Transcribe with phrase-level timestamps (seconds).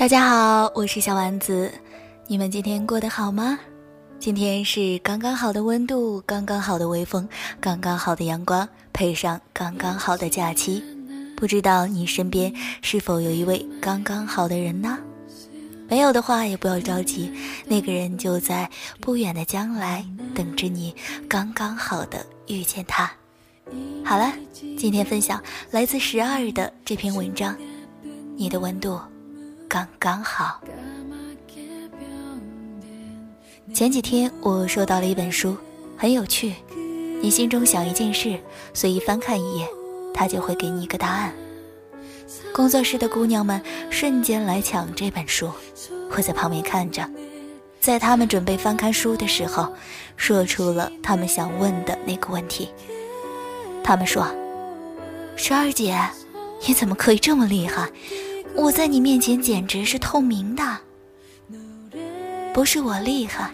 [0.00, 1.70] 大家好，我是小丸子，
[2.26, 3.60] 你们今天过得好吗？
[4.18, 7.28] 今天是刚刚好的温度，刚刚好的微风，
[7.60, 10.82] 刚刚好的阳光，配上刚刚好的假期。
[11.36, 12.50] 不知道你身边
[12.80, 14.98] 是否有一位刚刚好的人呢？
[15.86, 17.30] 没有的话也不要着急，
[17.66, 18.70] 那个人就在
[19.02, 20.02] 不远的将来
[20.34, 20.96] 等着你，
[21.28, 23.12] 刚刚好的遇见他。
[24.02, 24.32] 好了，
[24.78, 27.54] 今天分享来自十二的这篇文章，
[28.34, 28.98] 你的温度。
[29.70, 30.60] 刚刚好。
[33.72, 35.56] 前几天我收到了一本书，
[35.96, 36.56] 很有趣。
[37.22, 38.36] 你心中想一件事，
[38.74, 39.68] 随意翻看一眼，
[40.12, 41.32] 它就会给你一个答案。
[42.52, 45.48] 工作室的姑娘们瞬间来抢这本书，
[46.10, 47.08] 我在旁边看着。
[47.78, 49.72] 在他们准备翻开书的时候，
[50.16, 52.70] 说出了他们想问的那个问题。
[53.84, 54.26] 他们说
[55.36, 55.96] ：“十二姐，
[56.66, 57.88] 你怎么可以这么厉害？”
[58.60, 60.62] 我在你面前简直是透明的，
[62.52, 63.50] 不是我厉害，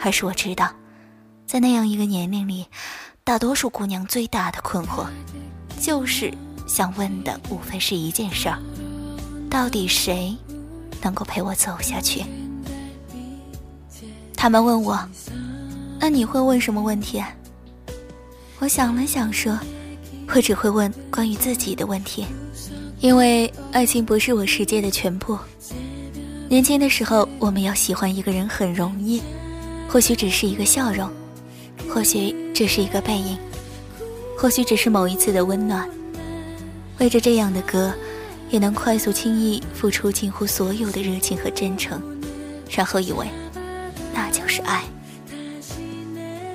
[0.00, 0.72] 而是我知道，
[1.46, 2.66] 在那样一个年龄里，
[3.22, 5.06] 大多数姑娘最大的困惑，
[5.78, 6.32] 就是
[6.66, 8.58] 想问的无非是一件事儿：
[9.50, 10.34] 到底谁
[11.02, 12.24] 能够陪我走下去？
[14.34, 14.98] 他们问我，
[16.00, 17.22] 那你会问什么问题？
[18.58, 19.58] 我想了想说，
[20.34, 22.24] 我只会问关于自己的问题。
[23.00, 25.38] 因为爱情不是我世界的全部。
[26.48, 29.22] 年轻的时候，我们要喜欢一个人很容易，
[29.88, 31.10] 或许只是一个笑容，
[31.88, 33.36] 或许只是一个背影，
[34.38, 35.88] 或许只是某一次的温暖。
[36.98, 37.92] 为着这样的歌，
[38.48, 42.00] 也能快速轻易付出近乎所有的热情和真诚，
[42.70, 43.26] 然后以为
[44.14, 44.84] 那就是爱。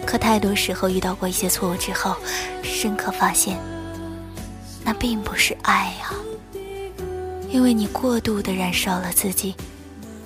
[0.05, 2.15] 可太多时候遇到过一些错误之后，
[2.63, 3.59] 深刻发现，
[4.83, 6.15] 那并不是爱啊。
[7.51, 9.53] 因为你过度的燃烧了自己，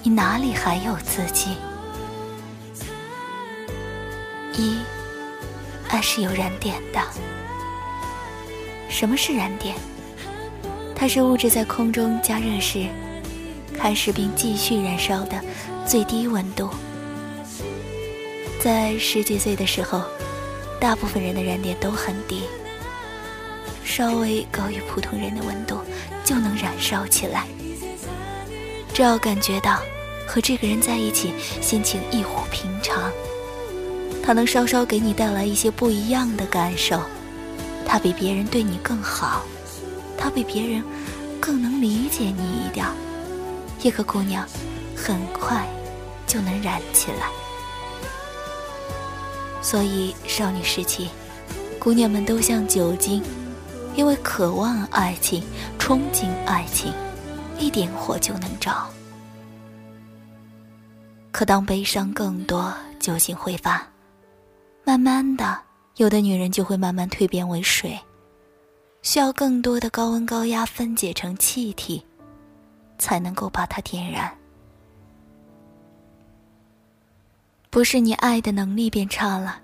[0.04, 1.58] 你哪里还有自己？
[4.54, 4.78] 一，
[5.90, 7.02] 爱是有燃点的。
[8.88, 9.76] 什么是燃点？
[10.96, 12.86] 它是物质在空中加热时，
[13.76, 15.42] 开始并继续燃烧的
[15.86, 16.70] 最低温度。
[18.62, 20.04] 在十几岁的时候，
[20.80, 22.44] 大部分人的燃点都很低。
[23.86, 25.80] 稍微高于普通人的温度
[26.26, 27.46] 就能燃烧起来，
[28.94, 29.80] 只要感觉到
[30.28, 31.32] 和这个人在一起
[31.62, 33.12] 心情异乎平常，
[34.24, 37.00] 他能稍稍给你带来一些不一样的感受，
[37.86, 39.44] 他比别人对你更好，
[40.18, 40.84] 他比别人
[41.40, 42.86] 更能理解你一点，
[43.82, 44.46] 一个姑娘
[44.96, 45.66] 很快
[46.26, 47.30] 就能燃起来。
[49.62, 51.10] 所以少女时期，
[51.80, 53.24] 姑娘们都像酒精。
[53.96, 55.42] 因为渴望爱情，
[55.80, 56.94] 憧憬爱情，
[57.58, 58.72] 一点火就能着。
[61.32, 63.86] 可当悲伤更多，酒精挥发，
[64.84, 65.58] 慢慢的，
[65.96, 67.98] 有的女人就会慢慢蜕变为水，
[69.02, 72.06] 需要更多的高温高压分解成气体，
[72.98, 74.30] 才能够把它点燃。
[77.70, 79.62] 不是你爱的能力变差了，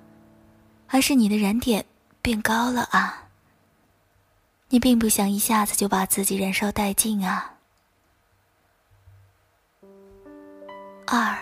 [0.87, 1.85] 而是你的燃点
[2.21, 3.17] 变高了啊。
[4.73, 7.53] 你并不想一下子就把自己燃烧殆尽啊。
[11.05, 11.37] 二，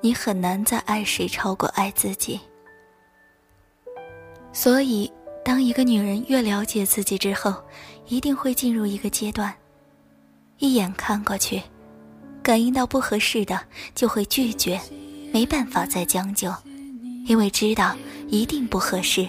[0.00, 2.38] 你很难再爱谁超过爱自己。
[4.52, 5.12] 所以，
[5.44, 7.52] 当一个女人越了解自己之后，
[8.06, 9.52] 一定会进入一个阶段，
[10.58, 11.60] 一眼看过去，
[12.40, 13.60] 感应到不合适的
[13.96, 14.80] 就会拒绝，
[15.32, 16.54] 没办法再将就，
[17.26, 17.96] 因为知道
[18.28, 19.28] 一定不合适，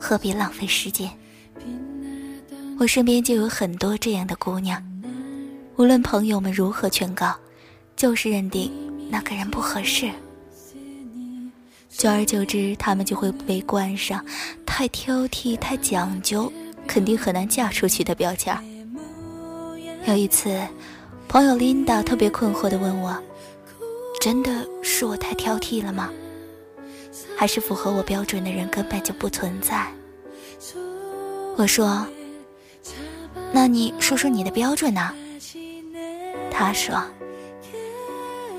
[0.00, 1.08] 何必浪费时间。
[2.80, 4.82] 我身边就有很多这样的姑娘，
[5.76, 7.36] 无论朋友们如何劝告，
[7.94, 8.72] 就是认定
[9.10, 10.10] 那个人不合适。
[11.90, 14.24] 久而久之，她们就会被冠上
[14.64, 16.50] 太挑剔、太讲究，
[16.86, 18.56] 肯定很难嫁出去的标签。
[20.06, 20.58] 有一次，
[21.28, 23.14] 朋友琳达特别困惑地问我
[24.22, 26.08] ：“真的是我太挑剔了吗？
[27.36, 29.86] 还是符合我标准的人根本就不存在？”
[31.58, 32.06] 我说。
[33.52, 35.12] 那你说说你的标准呢？
[36.50, 37.02] 他说：“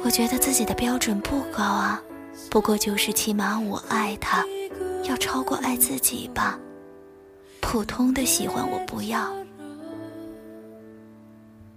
[0.03, 2.01] 我觉得自己的标准不高啊，
[2.50, 4.44] 不过就是起码我爱他，
[5.03, 6.59] 要超过爱自己吧。
[7.59, 9.31] 普通的喜欢我不要。”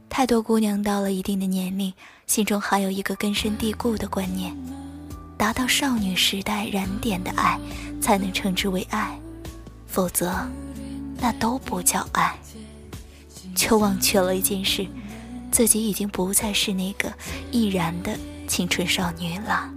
[0.09, 1.93] 太多姑娘到了一定的年龄，
[2.27, 4.57] 心中还有一个根深蒂固的观念：
[5.37, 7.59] 达到少女时代燃点的爱，
[8.01, 9.19] 才能称之为爱，
[9.87, 10.33] 否则，
[11.25, 12.37] 那都不叫爱。
[13.57, 14.87] 却忘却了一件事，
[15.51, 17.11] 自己已经不再是那个
[17.51, 18.15] 易燃的
[18.47, 19.71] 青春少女了，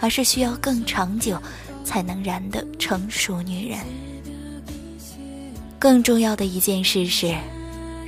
[0.00, 1.40] 而是需要更长久
[1.84, 3.78] 才能燃的成熟女人。
[5.78, 7.32] 更重要的一件事是，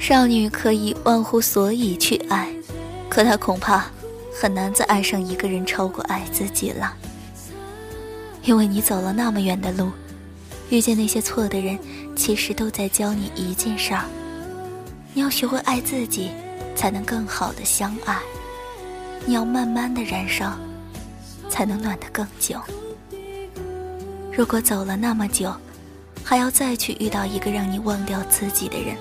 [0.00, 2.52] 少女可以忘乎所以去爱，
[3.08, 3.86] 可她恐怕
[4.42, 6.92] 很难再爱上一个人超过爱自己了。
[8.42, 9.92] 因为你走了那么远的路，
[10.70, 11.78] 遇见那些错的人，
[12.16, 14.04] 其实都在教你一件事儿：
[15.12, 16.30] 你要学会爱自己，
[16.74, 18.18] 才能更好的相爱。
[19.26, 20.56] 你要慢慢的燃烧，
[21.48, 22.60] 才能暖得更久。
[24.32, 25.54] 如果走了那么久，
[26.22, 28.96] 还要再去遇到一个让你忘掉自己的人，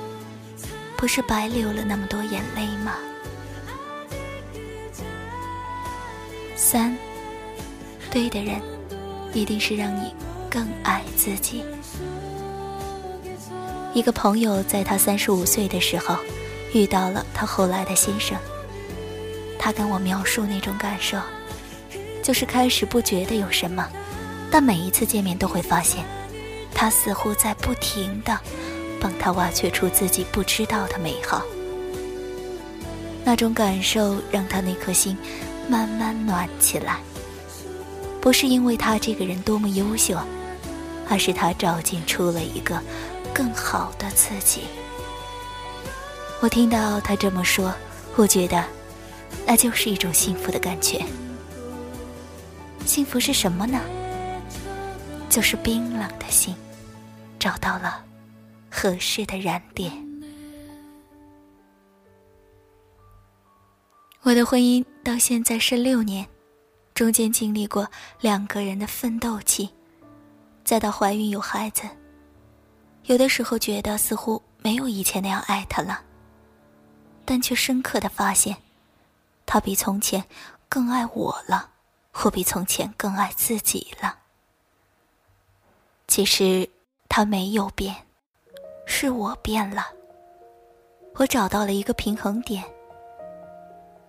[0.98, 2.94] 不是白流了那么多眼泪吗？
[6.56, 6.96] 三，
[8.12, 8.62] 对的人。
[9.36, 10.14] 一定是让你
[10.48, 11.64] 更爱自己。
[13.94, 16.18] 一个朋友在他三十五岁的时候，
[16.74, 18.36] 遇到了他后来的先生。
[19.60, 21.18] 他跟我描述那种感受，
[22.24, 23.88] 就是开始不觉得有什么，
[24.50, 26.04] 但每一次见面都会发现，
[26.74, 28.38] 他似乎在不停的
[29.00, 31.44] 帮他挖掘出自己不知道的美好。
[33.24, 35.16] 那种感受让他那颗心
[35.70, 36.98] 慢慢暖起来。
[38.20, 40.18] 不是因为他这个人多么优秀，
[41.08, 42.82] 而是他照进出了一个
[43.34, 44.64] 更好的自己。
[46.42, 47.74] 我听到他这么说，
[48.16, 48.64] 我觉得
[49.46, 51.04] 那就是一种幸福的感觉。
[52.86, 53.80] 幸福是什么呢？
[55.30, 56.56] 就是冰冷的心
[57.40, 58.04] 找到了
[58.70, 59.92] 合适的燃点。
[64.22, 66.28] 我的婚姻到现在是六年。
[66.94, 67.90] 中间经历过
[68.22, 69.68] 两个人的奋斗期，
[70.64, 71.82] 再到怀孕有孩子，
[73.06, 76.02] 有的时候觉得似乎没有以前那样爱他了，
[77.26, 78.56] 但却深刻的发现，
[79.46, 80.24] 他比从前
[80.70, 81.70] 更爱我了，
[82.12, 84.16] 或比从前更爱自己了。
[86.08, 86.70] 其实
[87.10, 87.94] 他没有变，
[88.86, 89.88] 是我变了。
[91.16, 92.64] 我找到了一个平衡点，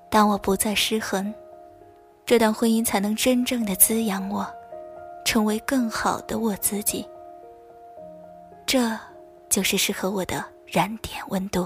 [0.08, 1.34] 当我不再失衡。
[2.24, 4.46] 这段婚姻才能真正的滋养我，
[5.24, 7.06] 成为更好的我自己。
[8.74, 8.98] 这，
[9.48, 11.64] 就是适合我的燃点温度，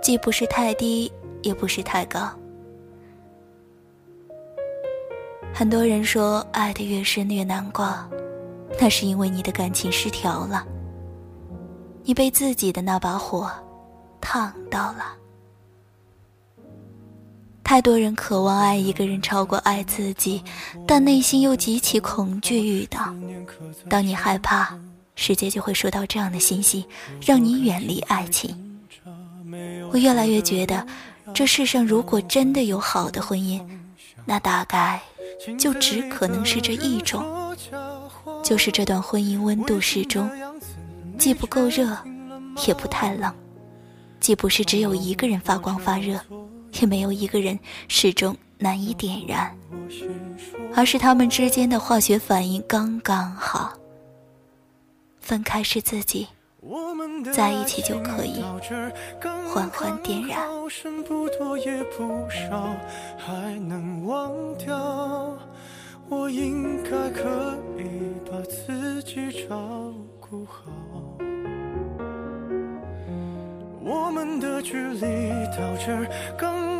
[0.00, 1.10] 既不是太低，
[1.42, 2.30] 也不是太高。
[5.52, 7.92] 很多人说，爱的越深越难过，
[8.78, 10.64] 那是因为你的感情失调了，
[12.04, 13.50] 你被自己的那把火
[14.20, 15.16] 烫到了。
[17.64, 20.40] 太多人渴望爱一个人超过爱自己，
[20.86, 23.12] 但内心又极其恐惧遇到。
[23.88, 24.78] 当你害怕，
[25.22, 26.86] 世界就会收到这样的信息，
[27.20, 28.56] 让你远离爱情。
[29.92, 30.86] 我越来越觉得，
[31.34, 33.60] 这世上如果真的有好的婚姻，
[34.24, 34.98] 那大概
[35.58, 37.22] 就只可能是这一种，
[38.42, 40.26] 就是这段婚姻温度适中，
[41.18, 41.94] 既不够热，
[42.66, 43.30] 也不太冷，
[44.20, 46.18] 既不是只有一个人发光发热。
[46.80, 47.58] 也没有一个人
[47.88, 49.54] 始终难以点燃，
[50.74, 53.74] 而是他们之间的化学反应刚刚好。
[55.30, 56.26] 分开是自己，
[57.32, 58.42] 在一起就可以
[59.46, 60.40] 缓缓点燃。
[66.08, 67.84] 我应该可以
[68.28, 70.62] 把自己照顾好。
[73.84, 76.69] 我们的距离到这儿刚